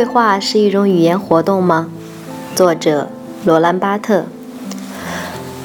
[0.00, 1.88] 绘画是一种语言活动吗？
[2.54, 3.10] 作者
[3.44, 4.24] 罗兰·巴特。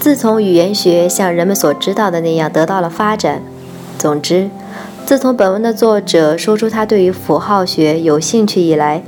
[0.01, 3.41] 自从语言学像人们所知道的那样得到了发展，
[3.97, 4.49] 总之，
[5.05, 9.03] 自从本文的作者说出他对于符号学有兴趣以来，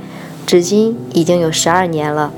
[0.46, 2.32] 至今已经有十二年了。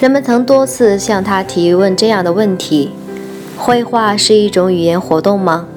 [0.00, 2.90] 人们曾多次向他提问这样的问题：
[3.56, 5.68] 绘画是一种语言活动吗？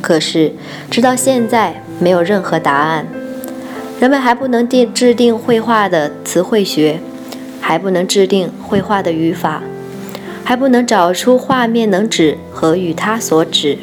[0.00, 0.54] 可是，
[0.90, 3.06] 直到现在，没有任何答案。
[4.00, 7.00] 人们还不能定制定绘画的词汇学，
[7.60, 9.62] 还不能制定绘画的语法，
[10.42, 13.78] 还不能找出画面能指和与它所指，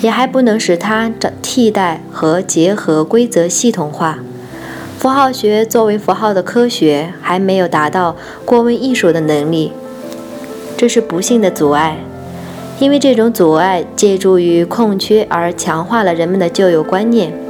[0.00, 4.20] 也还不能使它找替代和结合规则系统化。
[4.98, 9.72] 符号学作为符号的科学，还没有达到过问艺术的能力，
[10.76, 11.98] 这是不幸的阻碍，
[12.78, 17.41] 因为这种阻碍借助于空缺而强化了人们的旧有观念。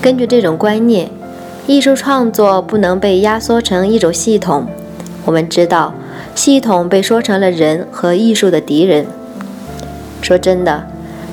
[0.00, 1.10] 根据这种观念，
[1.66, 4.66] 艺术创作不能被压缩成一种系统。
[5.24, 5.92] 我们知道，
[6.36, 9.06] 系统被说成了人和艺术的敌人。
[10.22, 10.86] 说真的，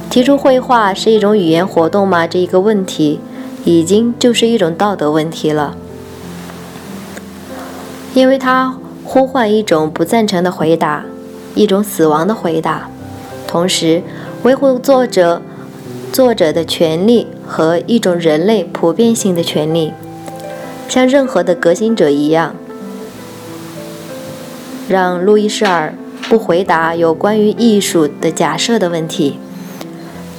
[0.10, 2.26] 提出绘画是一种语言活动吗？
[2.26, 3.20] 这一个问题，
[3.64, 5.78] 已经就是一种道德问题了，
[8.16, 11.06] 因为它呼唤一种不赞成的回答，
[11.54, 12.90] 一种死亡的回答，
[13.48, 14.02] 同时
[14.42, 15.40] 维护作者。
[16.16, 19.92] 作者的权利和一种人类普遍性的权利，
[20.88, 22.56] 像任何的革新者一样，
[24.88, 25.94] 让路易士尔
[26.30, 29.38] 不回答有关于艺术的假设的问题。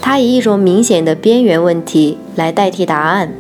[0.01, 3.35] 他以一种明显的边缘问题来代替答案，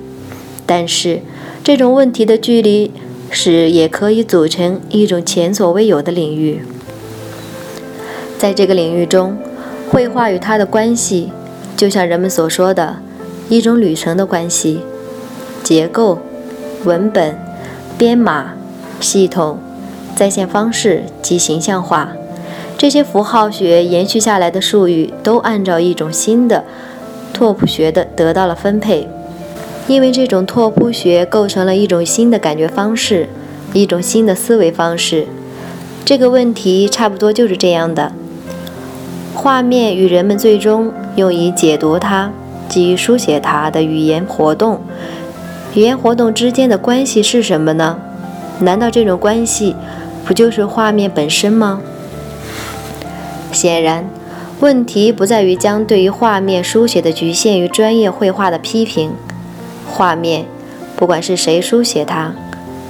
[0.66, 1.22] 但是
[1.64, 2.90] 这种问题的距离
[3.30, 6.60] 使也可以组成一种前所未有的领域。
[8.36, 9.38] 在这个领域中，
[9.90, 11.30] 绘画与它的关系。
[11.76, 12.96] 就像人们所说的，
[13.50, 14.80] 一种旅程的关系，
[15.62, 16.18] 结构、
[16.84, 17.38] 文本、
[17.98, 18.54] 编码、
[18.98, 19.58] 系统、
[20.16, 22.12] 在线方式及形象化，
[22.78, 26.64] 这些符号学延续下来的术语都按照一种新的
[27.34, 29.06] 拓扑学的得到了分配，
[29.86, 33.28] 因为这种拓扑学构成了一种新的感觉方式，
[33.74, 35.26] 一种新的思维方式。
[36.06, 38.12] 这个问题差不多就是这样的。
[39.36, 42.32] 画面与人们最终用以解读它
[42.70, 44.80] 及书写它的语言活动，
[45.74, 47.98] 语言活动之间的关系是什么呢？
[48.60, 49.76] 难道这种关系
[50.24, 51.82] 不就是画面本身吗？
[53.52, 54.08] 显然，
[54.60, 59.12] 问题不在于将对于画面书写的局限于专业绘画的批评。
[59.86, 60.46] 画面，
[60.96, 62.34] 不管是谁书写它，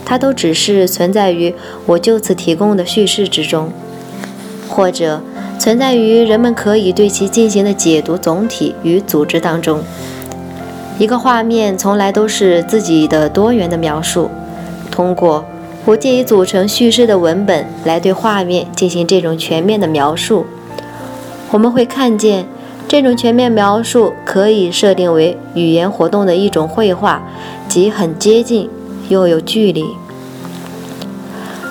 [0.04, 1.52] 它都只是存在于
[1.86, 3.72] 我就此提供的叙事之中，
[4.68, 5.20] 或者。
[5.58, 9.82] 存在于人们可以对其进行的解读总体与组织当中。
[10.98, 14.30] 一个画面从来都是自己的多元的描述。
[14.90, 15.44] 通过
[15.84, 20.46] 不介意组成叙事的文本来对画面进行这种全面的描述，
[21.50, 22.46] 我们会看见
[22.88, 27.22] 这种全面描述可以设定为语言活动的一种绘画，
[27.68, 28.70] 即很接近
[29.08, 29.84] 又有距离。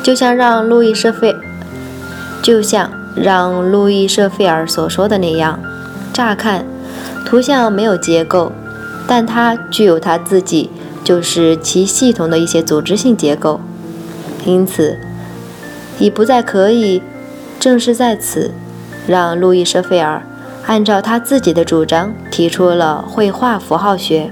[0.03, 1.34] 就像让路易斯费，
[2.44, 3.05] 就像。
[3.16, 5.59] 让路易舍费尔所说的那样，
[6.14, 6.66] 乍看，
[7.26, 8.52] 图像没有结构，
[9.08, 10.70] 但它具有它自己
[11.04, 13.62] 就是其系统的一些组织性结构，
[14.45, 15.00] 因此，
[15.98, 17.01] 已不再可以。
[17.57, 18.51] 正是在此，
[19.07, 20.22] 让路易舍费尔
[20.68, 24.31] 按照他自己的主张提出了绘画符号学，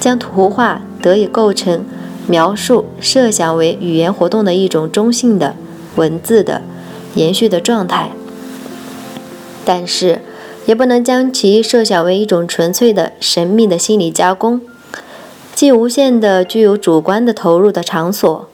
[0.00, 1.84] 将图画得以构成
[2.26, 5.54] 描述设想为语言活动的一种中性的
[5.94, 6.62] 文字的。
[7.18, 8.12] 延续的状态，
[9.64, 10.20] 但是
[10.66, 14.60] 也不能将其设想为一种纯粹的神秘的心理加工，
[15.52, 18.48] 既无限的具有主观的投入的场所。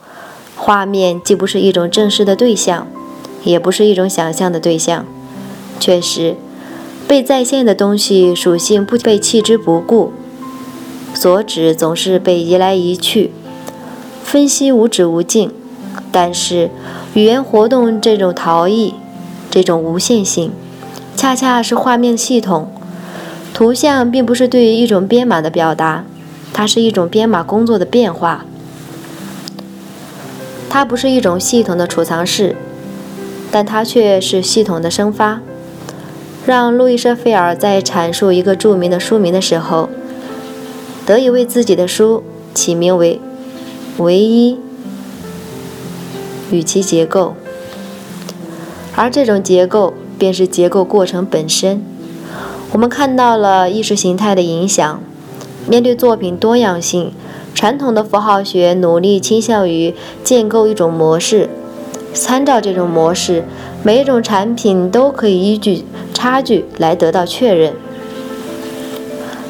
[0.56, 2.86] 画面既不是一种正式的对象，
[3.42, 5.04] 也不是一种想象的对象。
[5.78, 6.36] 确实，
[7.06, 10.14] 被再现的东西属性不被弃之不顾，
[11.12, 13.30] 所指总是被移来移去，
[14.22, 15.50] 分析无止无尽。
[16.10, 16.70] 但是。
[17.14, 18.94] 语言活动这种陶艺，
[19.48, 20.50] 这种无限性，
[21.14, 22.72] 恰恰是画面系统。
[23.52, 26.04] 图像并不是对于一种编码的表达，
[26.52, 28.44] 它是一种编码工作的变化。
[30.68, 32.56] 它不是一种系统的储藏室，
[33.52, 35.40] 但它却是系统的生发。
[36.44, 39.88] 让路易舍菲尔在阐述一个著名的书名的时候，
[41.06, 43.20] 得以为自己的书起名为
[43.98, 44.58] “唯一
[46.50, 47.34] 与其结构”，
[48.96, 51.82] 而这种结构便是结构过程本身。
[52.72, 55.00] 我们看到了意识形态的影响。
[55.66, 57.10] 面对作品多样性，
[57.54, 61.48] 传统的符号学努力倾向于建构一种模式。
[62.12, 63.44] 参照这种模式，
[63.82, 67.72] 每一种产品都可以依据差距来得到确认。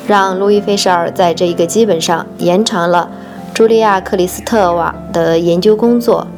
[0.06, 3.10] 让路易·费舍尔在这一个基本上延长了
[3.52, 6.28] 茱莉亚·克里斯特瓦的研究工作。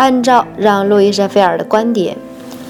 [0.00, 2.16] 按照让路易·舍菲尔的观点，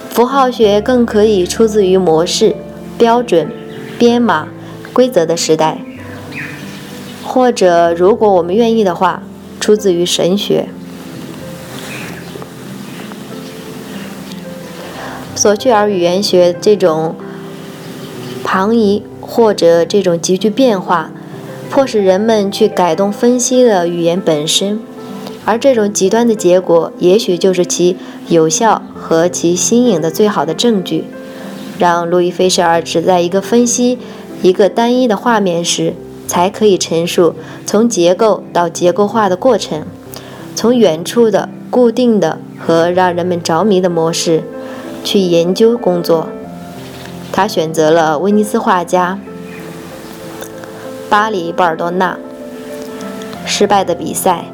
[0.09, 2.57] 符号学更可以出自于模式。
[2.99, 3.49] 标准、
[3.97, 4.49] 编码、
[4.93, 5.79] 规则的时代，
[7.23, 9.23] 或者如果我们愿意的话，
[9.61, 10.67] 出自于神学。
[15.37, 17.15] 索趣尔语言学这种
[18.43, 21.13] 旁移或者这种急剧变化，
[21.71, 24.81] 迫使人们去改动分析的语言本身，
[25.45, 27.97] 而这种极端的结果，也许就是其
[28.29, 31.05] 有效和其新颖的最好的证据。
[31.79, 33.99] 让路易·菲舍尔只在一个分析
[34.43, 35.95] 一个单一的画面时，
[36.27, 37.35] 才可以陈述
[37.65, 39.87] 从结构到结构化的过程，
[40.55, 44.43] 从远处的固定的和让人们着迷的模式
[45.03, 46.29] 去研究工作。
[47.33, 49.19] 他选择了威尼斯画家
[51.09, 52.19] 巴里·波尔多纳
[53.47, 54.45] 失败的比赛，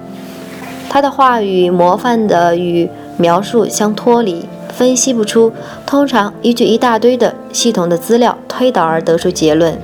[0.88, 4.44] 他的话语模范的与描述相脱离。
[4.68, 5.52] 分析不出，
[5.86, 9.78] 通常依据一大堆的系统的资料推导而得出结论。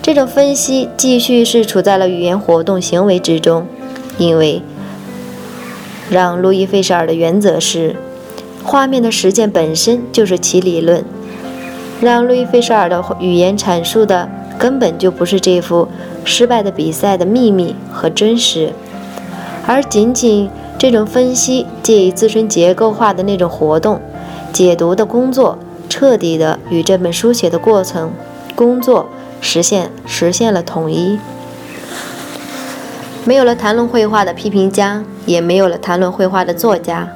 [0.00, 3.66] 这种分析继续是处在了语言活动行为之中，
[4.16, 4.62] 因为
[6.08, 7.94] 让路易·费舍尔的原则是，
[8.64, 11.04] 画面的实践本身就是其理论。
[12.00, 14.28] 让路易·费舍尔的语言阐述的
[14.58, 15.86] 根本就不是这幅
[16.24, 18.72] 失败的比赛的秘密和真实，
[19.66, 24.00] 而仅仅这种分析借以自身结构化的那种活动。
[24.52, 28.12] 解读的工作彻底的与这本书写的过程
[28.54, 29.08] 工作
[29.40, 31.18] 实现实现了统一。
[33.24, 37.08] 没有了谈论绘画的批评家，也没有了谈论绘画的作家，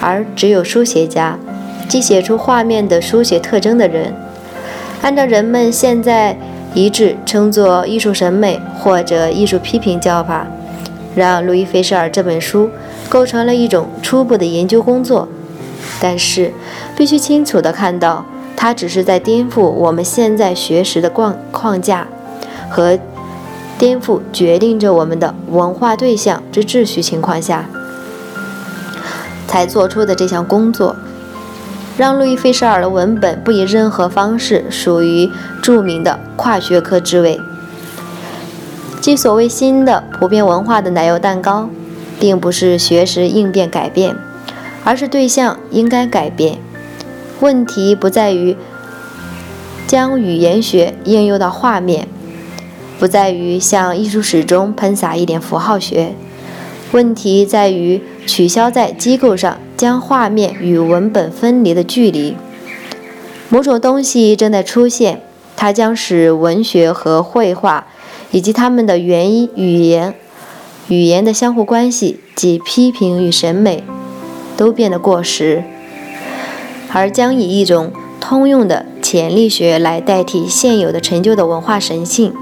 [0.00, 1.38] 而只有书写家，
[1.88, 4.14] 即写出画面的书写特征的人。
[5.02, 6.38] 按照人们现在
[6.72, 10.46] 一致称作艺术审美或者艺术批评教法，
[11.14, 12.70] 让路易·菲舍尔这本书
[13.08, 15.28] 构成了一种初步的研究工作。
[16.00, 16.52] 但是，
[16.96, 18.24] 必须清楚地看到，
[18.56, 22.08] 它只是在颠覆我们现在学识的框框架，
[22.68, 22.98] 和
[23.78, 27.68] 颠覆决定着我们的文化对象之秩序情况下，
[29.46, 30.96] 才做出的这项工作。
[31.96, 35.30] 让路易·费舍尔的文本不以任何方式属于
[35.62, 37.40] 著名的跨学科之位，
[39.04, 41.68] 即所谓新的普遍文化的奶油蛋糕，
[42.18, 44.16] 并不是学识应变改变。
[44.82, 46.56] 而是对象应该改变。
[47.40, 48.56] 问题不在于
[49.86, 52.08] 将语言学应用到画面，
[52.98, 56.14] 不在于向艺术史中喷洒一点符号学。
[56.92, 62.34] 问题在于取消在机构上将画面与文本分离的距离。
[63.50, 65.20] 某种东西正在出现，
[65.54, 67.88] 它将使文学和绘画
[68.34, 70.12] 以及它们的原因语言
[70.88, 73.82] 语言的相互关系及批评与审美。
[74.56, 75.64] 都变得过时，
[76.92, 82.32] 而将以一种通用的潜力学来代替现有的陈旧的文化神性，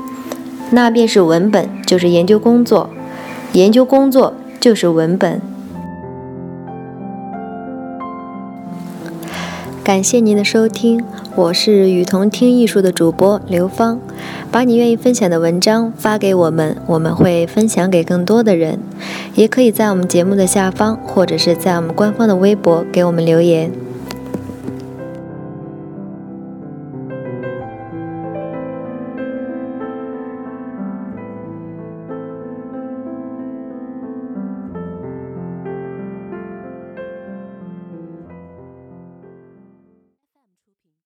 [0.71, 2.91] 那便是文本，就是研究工作，
[3.55, 5.41] 研究工作就是文本。
[9.83, 11.03] 感谢您的收听，
[11.35, 13.99] 我是雨桐听艺术的主播刘芳。
[14.53, 18.79] 把你愿意分享的文章发给我们，我们会分享给更多的人。
[19.35, 23.73] 也可以在我们节目的下方，或者是在我们官方的微博给我们留言。